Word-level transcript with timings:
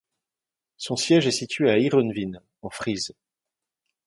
Son 0.77 0.95
siège 0.95 1.27
est 1.27 1.31
situé 1.31 1.69
à 1.69 1.77
Heerenveen, 1.77 2.41
en 2.63 2.71
Frise. 2.71 3.13